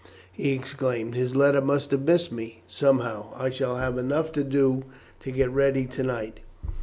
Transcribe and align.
he 0.31 0.51
exclaimed. 0.51 1.13
"His 1.13 1.35
letter 1.35 1.61
must 1.61 1.91
have 1.91 2.01
missed 2.01 2.31
me 2.31 2.63
somehow. 2.65 3.27
I 3.35 3.51
shall 3.51 3.75
have 3.75 3.99
enough 3.99 4.31
to 4.31 4.43
do 4.43 4.83
to 5.19 5.29
get 5.29 5.51
ready 5.51 5.85
to 5.85 6.01
night." 6.01 6.39